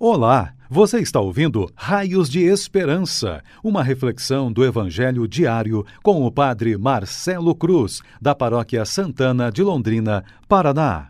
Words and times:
Olá, 0.00 0.54
você 0.70 1.00
está 1.00 1.18
ouvindo 1.18 1.68
Raios 1.74 2.30
de 2.30 2.44
Esperança, 2.44 3.42
uma 3.64 3.82
reflexão 3.82 4.52
do 4.52 4.64
Evangelho 4.64 5.26
diário 5.26 5.84
com 6.04 6.24
o 6.24 6.30
Padre 6.30 6.78
Marcelo 6.78 7.52
Cruz, 7.52 8.00
da 8.22 8.32
Paróquia 8.32 8.84
Santana 8.84 9.50
de 9.50 9.60
Londrina, 9.60 10.22
Paraná. 10.48 11.08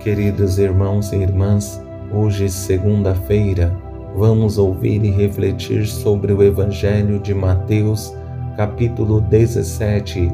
Queridos 0.00 0.58
irmãos 0.58 1.12
e 1.12 1.16
irmãs, 1.16 1.82
hoje, 2.12 2.50
segunda-feira, 2.50 3.74
vamos 4.14 4.58
ouvir 4.58 5.02
e 5.02 5.10
refletir 5.10 5.86
sobre 5.86 6.34
o 6.34 6.42
Evangelho 6.42 7.18
de 7.20 7.32
Mateus, 7.32 8.12
capítulo 8.54 9.22
17, 9.22 10.30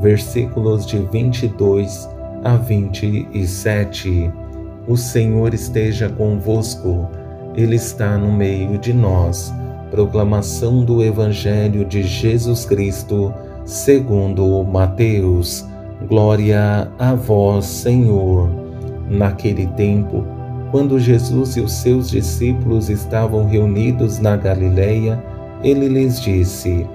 versículos 0.00 0.84
de 0.84 0.98
22 0.98 2.08
a 2.42 2.56
27. 2.56 4.44
O 4.88 4.96
Senhor 4.96 5.52
esteja 5.52 6.08
convosco, 6.08 7.08
Ele 7.56 7.74
está 7.74 8.16
no 8.16 8.32
meio 8.32 8.78
de 8.78 8.92
nós. 8.92 9.52
Proclamação 9.90 10.84
do 10.84 11.02
Evangelho 11.02 11.84
de 11.84 12.04
Jesus 12.04 12.64
Cristo, 12.64 13.34
segundo 13.64 14.62
Mateus. 14.62 15.66
Glória 16.08 16.88
a 17.00 17.14
vós, 17.16 17.64
Senhor. 17.64 18.48
Naquele 19.10 19.66
tempo, 19.68 20.24
quando 20.70 21.00
Jesus 21.00 21.56
e 21.56 21.60
os 21.60 21.72
seus 21.72 22.08
discípulos 22.08 22.88
estavam 22.88 23.44
reunidos 23.48 24.20
na 24.20 24.36
Galileia, 24.36 25.20
ele 25.64 25.88
lhes 25.88 26.20
disse: 26.20 26.86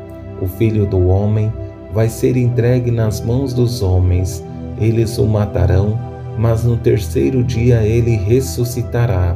O 0.41 0.47
filho 0.47 0.85
do 0.85 1.07
homem 1.07 1.51
vai 1.93 2.07
ser 2.07 2.37
entregue 2.37 2.89
nas 2.89 3.19
mãos 3.19 3.53
dos 3.53 3.81
homens. 3.81 4.41
Eles 4.79 5.17
o 5.17 5.25
matarão 5.25 6.10
mas 6.37 6.63
no 6.63 6.77
terceiro 6.77 7.43
dia 7.43 7.83
ele 7.83 8.15
ressuscitará. 8.15 9.35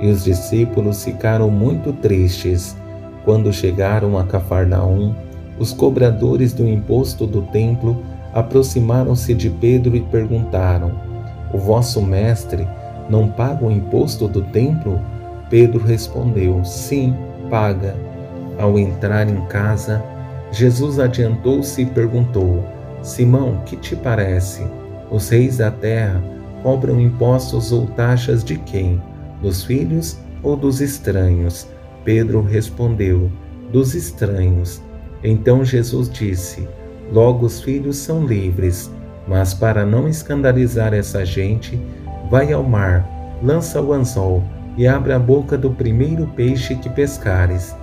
E 0.00 0.08
os 0.08 0.24
discípulos 0.24 1.04
ficaram 1.04 1.50
muito 1.50 1.92
tristes. 1.92 2.76
Quando 3.24 3.52
chegaram 3.52 4.18
a 4.18 4.24
Cafarnaum, 4.24 5.14
os 5.58 5.72
cobradores 5.72 6.52
do 6.52 6.68
imposto 6.68 7.26
do 7.26 7.42
templo 7.42 8.02
aproximaram-se 8.32 9.32
de 9.34 9.48
Pedro 9.48 9.96
e 9.96 10.00
perguntaram: 10.00 10.92
O 11.52 11.58
vosso 11.58 12.02
mestre 12.02 12.66
não 13.08 13.28
paga 13.28 13.64
o 13.64 13.70
imposto 13.70 14.26
do 14.26 14.42
templo? 14.42 15.00
Pedro 15.48 15.82
respondeu: 15.82 16.64
Sim, 16.64 17.14
paga. 17.48 17.94
Ao 18.58 18.78
entrar 18.78 19.28
em 19.28 19.40
casa, 19.46 20.02
Jesus 20.50 20.98
adiantou-se 20.98 21.82
e 21.82 21.86
perguntou: 21.86 22.64
Simão, 23.02 23.60
que 23.64 23.76
te 23.76 23.94
parece? 23.96 24.64
Os 25.10 25.28
reis 25.28 25.58
da 25.58 25.70
terra 25.70 26.22
cobram 26.62 27.00
impostos 27.00 27.72
ou 27.72 27.86
taxas 27.88 28.42
de 28.42 28.56
quem? 28.56 29.00
Dos 29.42 29.64
filhos 29.64 30.18
ou 30.42 30.56
dos 30.56 30.80
estranhos? 30.80 31.66
Pedro 32.04 32.42
respondeu: 32.42 33.30
Dos 33.72 33.94
estranhos. 33.94 34.82
Então 35.22 35.64
Jesus 35.64 36.08
disse: 36.08 36.68
Logo 37.12 37.46
os 37.46 37.60
filhos 37.60 37.96
são 37.96 38.26
livres, 38.26 38.90
mas 39.26 39.54
para 39.54 39.84
não 39.84 40.08
escandalizar 40.08 40.92
essa 40.94 41.24
gente, 41.24 41.80
vai 42.30 42.52
ao 42.52 42.62
mar, 42.62 43.06
lança 43.42 43.80
o 43.80 43.92
anzol 43.92 44.42
e 44.76 44.86
abre 44.86 45.12
a 45.12 45.18
boca 45.18 45.56
do 45.56 45.70
primeiro 45.70 46.26
peixe 46.28 46.74
que 46.74 46.88
pescares. 46.88 47.74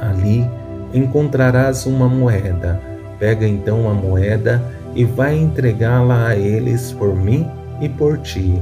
Ali 0.00 0.48
encontrarás 0.92 1.86
uma 1.86 2.08
moeda. 2.08 2.80
Pega 3.18 3.46
então 3.46 3.88
a 3.88 3.94
moeda 3.94 4.62
e 4.94 5.04
vai 5.04 5.38
entregá-la 5.38 6.28
a 6.28 6.36
eles 6.36 6.92
por 6.92 7.14
mim 7.14 7.48
e 7.80 7.88
por 7.88 8.18
ti. 8.18 8.60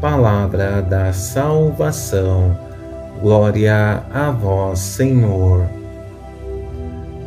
Palavra 0.00 0.80
da 0.80 1.12
salvação. 1.12 2.56
Glória 3.20 4.02
a 4.12 4.30
vós, 4.30 4.78
Senhor. 4.78 5.66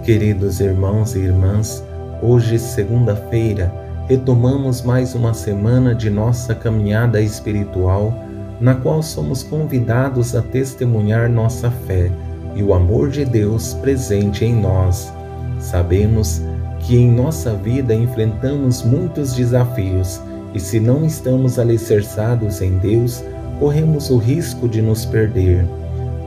Queridos 0.04 0.60
irmãos 0.60 1.16
e 1.16 1.20
irmãs, 1.20 1.84
hoje, 2.22 2.58
segunda-feira, 2.58 3.72
retomamos 4.08 4.82
mais 4.82 5.14
uma 5.16 5.34
semana 5.34 5.94
de 5.94 6.10
nossa 6.10 6.56
caminhada 6.56 7.22
espiritual, 7.22 8.14
na 8.60 8.76
qual 8.76 9.04
somos 9.04 9.44
convidados 9.44 10.36
a 10.36 10.42
testemunhar 10.42 11.30
nossa 11.30 11.70
fé 11.70 12.11
e 12.56 12.64
o 12.64 12.73
amor 12.73 13.10
de 13.10 13.26
Deus 13.26 13.73
presente 13.76 14.45
em 14.45 14.56
nós. 14.56 15.14
Sabemos 15.60 16.40
que 16.40 16.61
em 16.89 17.11
nossa 17.11 17.53
vida 17.53 17.93
enfrentamos 17.93 18.83
muitos 18.83 19.33
desafios 19.33 20.21
e 20.53 20.59
se 20.59 20.80
não 20.80 21.05
estamos 21.05 21.58
alicerçados 21.58 22.61
em 22.61 22.77
Deus, 22.77 23.23
corremos 23.59 24.09
o 24.09 24.17
risco 24.17 24.67
de 24.67 24.81
nos 24.81 25.05
perder. 25.05 25.65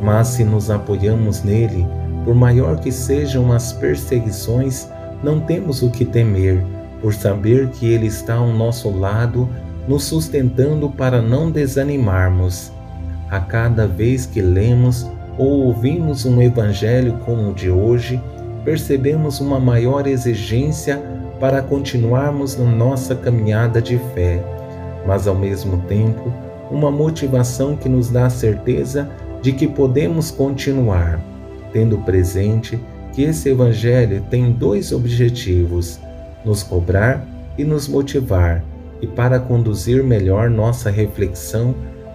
Mas 0.01 0.29
se 0.29 0.45
nos 0.45 0.71
apoiamos 0.71 1.43
nele, 1.43 1.87
por 2.25 2.35
maior 2.35 2.79
que 2.79 2.91
sejam 2.91 3.53
as 3.53 3.73
perseguições, 3.73 4.89
não 5.23 5.41
temos 5.41 5.83
o 5.83 5.91
que 5.91 6.05
temer, 6.05 6.65
por 7.01 7.13
saber 7.13 7.69
que 7.69 7.87
ele 7.87 8.07
está 8.07 8.35
ao 8.35 8.49
nosso 8.49 8.91
lado, 8.91 9.49
nos 9.87 10.05
sustentando 10.05 10.89
para 10.89 11.21
não 11.21 11.51
desanimarmos. 11.51 12.73
A 13.31 13.41
cada 13.41 13.87
vez 13.87 14.25
que 14.25 14.41
lemos 14.41 15.07
ou 15.37 15.65
ouvimos 15.67 16.25
um 16.25 16.41
evangelho 16.41 17.19
como 17.25 17.51
o 17.51 17.55
de 17.55 17.69
hoje, 17.69 18.21
percebemos 18.65 19.41
uma 19.41 19.61
maior 19.61 20.07
exigência 20.07 21.03
para 21.39 21.61
continuarmos 21.61 22.57
na 22.57 22.65
nossa 22.65 23.15
caminhada 23.15 23.83
de 23.83 23.99
fé, 24.15 24.43
mas 25.07 25.27
ao 25.27 25.35
mesmo 25.35 25.79
tempo, 25.83 26.33
uma 26.71 26.91
motivação 26.91 27.77
que 27.77 27.89
nos 27.89 28.09
dá 28.09 28.27
a 28.27 28.31
certeza 28.31 29.11
de 29.43 29.53
que 29.53 29.69
podemos 29.69 30.31
continuar, 30.31 31.21
tendo 31.73 31.99
presente 31.99 32.81
que 33.13 33.23
esse 33.23 33.51
Evangelho 33.51 34.25
tem 34.31 34.51
dois 34.51 34.93
objetivos: 34.93 36.01
nos 36.45 36.63
cobrar 36.63 37.25
e 37.59 37.65
nos 37.65 37.87
motivar. 37.87 38.65
E 39.03 39.07
para 39.07 39.39
conduzir 39.39 40.03
melhor 40.03 40.49
nossa 40.49 40.91
reflexão, 40.91 41.75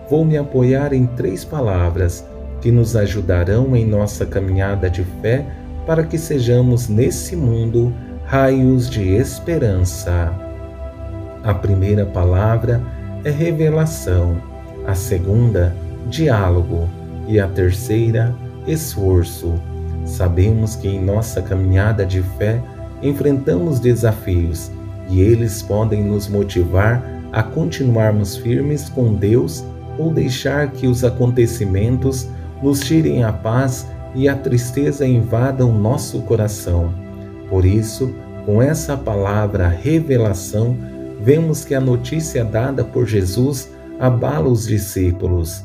vou 0.09 0.25
me 0.25 0.37
apoiar 0.37 0.91
em 0.91 1.05
três 1.05 1.45
palavras 1.45 2.25
que 2.61 2.71
nos 2.71 2.95
ajudarão 2.95 3.75
em 3.75 3.85
nossa 3.85 4.25
caminhada 4.25 4.89
de 4.89 5.03
fé 5.21 5.45
para 5.89 6.03
que 6.03 6.19
sejamos 6.19 6.87
nesse 6.87 7.35
mundo 7.35 7.91
raios 8.23 8.87
de 8.87 9.15
esperança. 9.15 10.31
A 11.43 11.51
primeira 11.51 12.05
palavra 12.05 12.79
é 13.23 13.31
revelação, 13.31 14.37
a 14.85 14.93
segunda, 14.93 15.75
diálogo 16.05 16.87
e 17.27 17.39
a 17.39 17.47
terceira, 17.47 18.35
esforço. 18.67 19.55
Sabemos 20.05 20.75
que 20.75 20.87
em 20.87 21.03
nossa 21.03 21.41
caminhada 21.41 22.05
de 22.05 22.21
fé 22.37 22.61
enfrentamos 23.01 23.79
desafios 23.79 24.69
e 25.09 25.21
eles 25.21 25.63
podem 25.63 26.03
nos 26.03 26.27
motivar 26.27 27.03
a 27.31 27.41
continuarmos 27.41 28.37
firmes 28.37 28.89
com 28.89 29.15
Deus 29.15 29.65
ou 29.97 30.13
deixar 30.13 30.69
que 30.69 30.85
os 30.85 31.03
acontecimentos 31.03 32.29
nos 32.61 32.79
tirem 32.81 33.23
a 33.23 33.33
paz 33.33 33.87
e 34.15 34.27
a 34.27 34.35
tristeza 34.35 35.05
invadam 35.05 35.71
nosso 35.71 36.21
coração. 36.21 36.93
Por 37.49 37.65
isso, 37.65 38.13
com 38.45 38.61
essa 38.61 38.97
palavra 38.97 39.67
revelação, 39.67 40.75
vemos 41.21 41.65
que 41.65 41.75
a 41.75 41.81
notícia 41.81 42.43
dada 42.43 42.83
por 42.83 43.05
Jesus 43.05 43.69
abala 43.99 44.47
os 44.47 44.65
discípulos. 44.65 45.63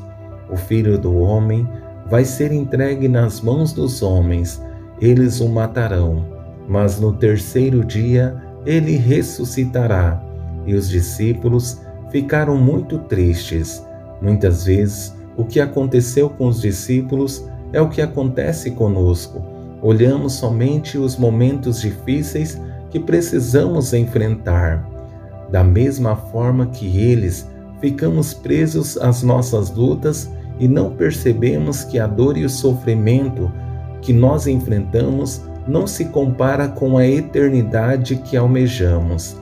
O 0.49 0.55
Filho 0.55 0.97
do 0.97 1.15
Homem 1.15 1.67
vai 2.07 2.23
ser 2.25 2.51
entregue 2.51 3.07
nas 3.07 3.41
mãos 3.41 3.73
dos 3.73 4.03
homens, 4.03 4.61
eles 5.01 5.39
o 5.39 5.49
matarão, 5.49 6.25
mas 6.67 6.99
no 6.99 7.13
terceiro 7.13 7.83
dia 7.83 8.35
ele 8.65 8.95
ressuscitará. 8.95 10.21
E 10.65 10.73
os 10.73 10.89
discípulos 10.89 11.81
ficaram 12.11 12.57
muito 12.57 12.99
tristes. 12.99 13.83
Muitas 14.21 14.65
vezes, 14.65 15.13
o 15.37 15.43
que 15.43 15.59
aconteceu 15.59 16.29
com 16.29 16.47
os 16.47 16.61
discípulos 16.61 17.47
é 17.75 17.81
o 17.81 17.89
que 17.89 18.01
acontece 18.01 18.71
conosco 18.71 19.55
olhamos 19.85 20.33
somente 20.33 20.97
os 20.97 21.15
momentos 21.15 21.79
difíceis 21.79 22.59
que 22.89 22.99
precisamos 22.99 23.93
enfrentar. 23.93 24.83
Da 25.51 25.63
mesma 25.63 26.15
forma 26.15 26.65
que 26.65 26.97
eles, 26.97 27.47
ficamos 27.79 28.33
presos 28.33 28.97
às 28.97 29.21
nossas 29.21 29.69
lutas 29.69 30.27
e 30.59 30.67
não 30.67 30.89
percebemos 30.89 31.83
que 31.83 31.99
a 31.99 32.07
dor 32.07 32.35
e 32.35 32.43
o 32.45 32.49
sofrimento 32.49 33.51
que 34.01 34.11
nós 34.11 34.47
enfrentamos 34.47 35.43
não 35.67 35.85
se 35.85 36.05
compara 36.05 36.67
com 36.67 36.97
a 36.97 37.05
eternidade 37.05 38.15
que 38.15 38.35
almejamos. 38.35 39.37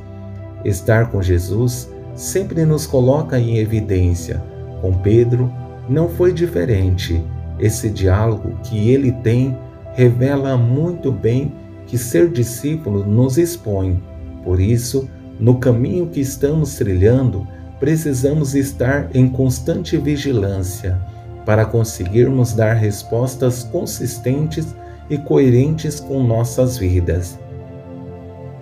Estar 0.66 1.10
com 1.10 1.22
Jesus 1.22 1.90
sempre 2.16 2.66
nos 2.66 2.86
coloca 2.86 3.40
em 3.40 3.60
evidência. 3.60 4.44
Com 4.82 4.94
Pedro 4.94 5.50
não 5.88 6.10
foi 6.10 6.34
diferente. 6.34 7.24
Esse 7.64 7.90
diálogo 7.90 8.58
que 8.62 8.90
ele 8.90 9.14
tem 9.24 9.58
revela 9.94 10.58
muito 10.58 11.14
bem 11.14 11.54
que 11.88 11.98
ser 11.98 12.30
discípulo 12.30 13.06
nos 13.06 13.38
expõe. 13.38 14.04
Por 14.44 14.60
isso, 14.60 15.10
no 15.40 15.60
caminho 15.60 16.08
que 16.08 16.20
estamos 16.20 16.76
trilhando, 16.76 17.48
precisamos 17.80 18.54
estar 18.54 19.10
em 19.16 19.30
constante 19.30 19.96
vigilância 19.96 21.00
para 21.46 21.64
conseguirmos 21.64 22.52
dar 22.52 22.74
respostas 22.74 23.64
consistentes 23.64 24.76
e 25.10 25.18
coerentes 25.18 26.02
com 26.02 26.22
nossas 26.22 26.78
vidas. 26.78 27.40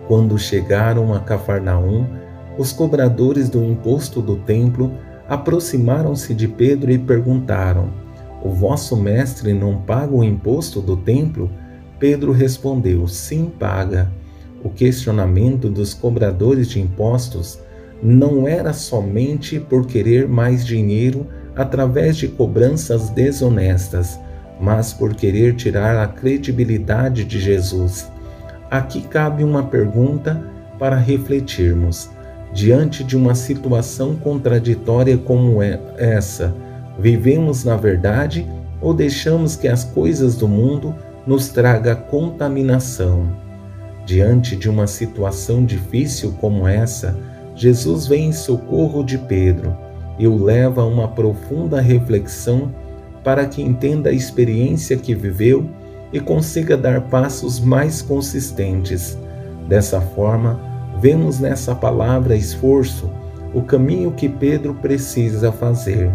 Quando 0.08 0.38
chegaram 0.38 1.12
a 1.12 1.20
Cafarnaum, 1.22 2.06
os 2.56 2.72
cobradores 2.72 3.50
do 3.50 3.66
imposto 3.66 4.22
do 4.22 4.36
templo 4.36 4.92
aproximaram-se 5.28 6.36
de 6.36 6.48
Pedro 6.48 6.92
e 6.92 7.00
perguntaram: 7.00 7.90
O 8.44 8.50
vosso 8.50 8.98
mestre 8.98 9.54
não 9.54 9.78
paga 9.82 10.14
o 10.14 10.24
imposto 10.24 10.82
do 10.82 10.98
templo? 10.98 11.50
Pedro 12.00 12.32
respondeu: 12.32 13.08
Sim, 13.08 13.52
paga. 13.60 14.12
O 14.64 14.70
questionamento 14.70 15.70
dos 15.70 15.94
cobradores 15.94 16.68
de 16.70 16.80
impostos 16.80 17.60
não 18.02 18.48
era 18.48 18.74
somente 18.74 19.60
por 19.60 19.86
querer 19.86 20.28
mais 20.28 20.66
dinheiro 20.66 21.28
através 21.56 22.18
de 22.18 22.28
cobranças 22.28 23.10
desonestas, 23.10 24.20
mas 24.60 24.94
por 24.94 25.14
querer 25.14 25.56
tirar 25.56 25.98
a 25.98 26.08
credibilidade 26.08 27.24
de 27.24 27.40
Jesus. 27.40 28.10
Aqui 28.70 29.02
cabe 29.02 29.44
uma 29.44 29.64
pergunta 29.64 30.42
para 30.80 30.96
refletirmos. 30.96 32.10
Diante 32.54 33.04
de 33.04 33.16
uma 33.16 33.36
situação 33.36 34.16
contraditória 34.16 35.18
como 35.18 35.62
essa, 35.62 36.54
vivemos 37.02 37.64
na 37.64 37.76
verdade 37.76 38.48
ou 38.80 38.94
deixamos 38.94 39.56
que 39.56 39.68
as 39.68 39.84
coisas 39.84 40.36
do 40.36 40.48
mundo 40.48 40.96
nos 41.26 41.50
traga 41.50 41.96
contaminação? 41.96 43.28
Diante 44.06 44.56
de 44.56 44.70
uma 44.70 44.86
situação 44.86 45.66
difícil 45.66 46.36
como 46.40 46.68
essa, 46.68 47.18
Jesus 47.56 48.08
vem 48.08 48.28
em 48.28 48.32
socorro 48.32 49.04
de 49.04 49.18
Pedro 49.18 49.76
e 50.20 50.28
o 50.28 50.44
leva 50.44 50.82
a 50.82 50.86
uma 50.86 51.08
profunda 51.08 51.82
reflexão 51.82 52.72
para 53.24 53.46
que 53.46 53.62
entenda 53.62 54.10
a 54.10 54.14
experiência 54.14 54.96
que 54.98 55.16
viveu 55.16 55.68
e 56.14 56.20
consiga 56.20 56.78
dar 56.78 57.02
passos 57.02 57.60
mais 57.60 58.02
consistentes. 58.02 59.18
Dessa 59.68 60.02
forma, 60.02 60.60
vemos 61.00 61.40
nessa 61.40 61.74
palavra 61.74 62.36
esforço 62.36 63.10
o 63.54 63.62
caminho 63.62 64.12
que 64.12 64.30
Pedro 64.30 64.76
precisa 64.76 65.52
fazer. 65.52 66.12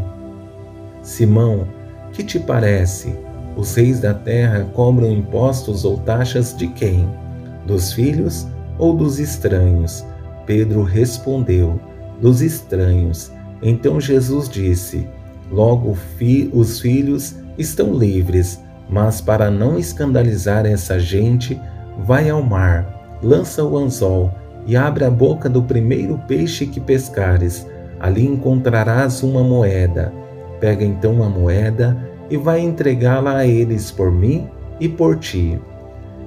Simão, 1.06 1.68
que 2.12 2.24
te 2.24 2.36
parece? 2.36 3.14
Os 3.56 3.76
reis 3.76 4.00
da 4.00 4.12
terra 4.12 4.66
cobram 4.74 5.08
impostos 5.08 5.84
ou 5.84 5.98
taxas 5.98 6.54
de 6.56 6.66
quem? 6.66 7.08
Dos 7.64 7.92
filhos 7.92 8.44
ou 8.76 8.92
dos 8.92 9.20
estranhos? 9.20 10.04
Pedro 10.44 10.82
respondeu: 10.82 11.80
Dos 12.20 12.42
estranhos. 12.42 13.30
Então 13.62 14.00
Jesus 14.00 14.48
disse: 14.48 15.06
Logo 15.48 15.94
fi 15.94 16.50
os 16.52 16.80
filhos 16.80 17.36
estão 17.56 17.94
livres, 17.94 18.60
mas 18.90 19.20
para 19.20 19.48
não 19.48 19.78
escandalizar 19.78 20.66
essa 20.66 20.98
gente, 20.98 21.58
vai 22.00 22.28
ao 22.28 22.42
mar, 22.42 23.18
lança 23.22 23.62
o 23.62 23.78
anzol 23.78 24.34
e 24.66 24.76
abre 24.76 25.04
a 25.04 25.10
boca 25.10 25.48
do 25.48 25.62
primeiro 25.62 26.18
peixe 26.26 26.66
que 26.66 26.80
pescares. 26.80 27.64
Ali 28.00 28.26
encontrarás 28.26 29.22
uma 29.22 29.44
moeda. 29.44 30.25
Pega 30.60 30.84
então 30.84 31.22
a 31.22 31.28
moeda 31.28 31.96
e 32.30 32.36
vai 32.36 32.60
entregá-la 32.60 33.38
a 33.38 33.46
eles 33.46 33.90
por 33.90 34.10
mim 34.10 34.48
e 34.80 34.88
por 34.88 35.18
ti. 35.18 35.58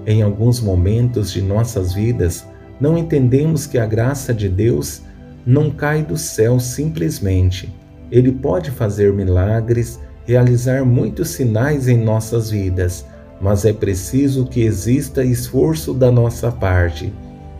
Em 0.06 0.22
alguns 0.22 0.62
momentos 0.62 1.32
de 1.32 1.42
nossas 1.42 1.94
vidas, 1.94 2.46
não 2.80 2.98
entendemos 2.98 3.66
que 3.66 3.78
a 3.78 3.86
graça 3.86 4.34
de 4.34 4.48
Deus 4.48 5.02
não 5.46 5.70
cai 5.70 6.04
do 6.04 6.18
céu 6.18 6.60
simplesmente. 6.60 7.74
Ele 8.12 8.32
pode 8.32 8.72
fazer 8.72 9.14
milagres, 9.14 10.00
realizar 10.26 10.86
muitos 10.86 11.30
sinais 11.30 11.88
em 11.88 11.98
nossas 11.98 12.50
vidas, 12.50 13.06
mas 13.42 13.66
é 13.66 13.74
preciso 13.74 14.46
que 14.46 14.62
exista 14.62 15.24
esforço 15.24 15.94
da 15.94 16.12
nossa 16.12 16.52
parte. 16.52 17.14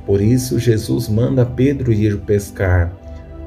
Por 0.06 0.22
isso, 0.22 0.60
Jesus 0.60 1.08
manda 1.08 1.46
Pedro 1.46 1.92
ir 1.92 2.18
pescar, 2.20 2.92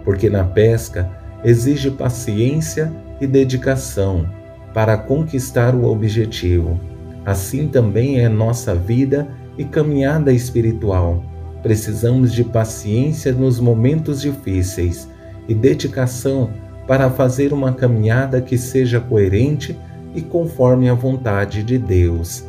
porque 0.05 0.31
na 0.31 0.45
pesca 0.45 1.11
exige 1.45 1.91
paciência 1.91 2.93
e 3.21 3.27
dedicação 3.27 4.27
para 4.73 4.97
conquistar 4.97 5.75
o 5.75 5.85
objetivo. 5.85 6.81
Assim 7.25 7.69
também 7.69 8.21
é 8.21 8.29
nossa 8.29 8.75
vida 8.75 9.29
e 9.57 9.65
caminhada 9.65 10.33
espiritual. 10.33 11.23
Precisamos 11.63 12.33
de 12.33 12.43
paciência 12.43 13.33
nos 13.33 13.61
momentos 13.61 14.21
difíceis 14.21 15.09
e 15.49 15.55
dedicação 15.55 16.51
para 16.87 17.11
fazer 17.11 17.53
uma 17.53 17.73
caminhada 17.73 18.41
que 18.41 18.59
seja 18.59 19.01
coerente 19.01 19.79
e 20.15 20.21
conforme 20.21 20.89
a 20.89 20.95
vontade 20.95 21.63
de 21.63 21.79
Deus. 21.79 22.45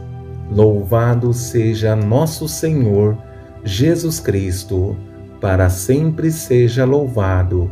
Louvado 0.52 1.34
seja 1.34 1.96
nosso 1.96 2.48
Senhor 2.48 3.18
Jesus 3.64 4.20
Cristo, 4.20 4.98
para 5.40 5.70
sempre 5.70 6.32
seja 6.32 6.84
louvado. 6.84 7.72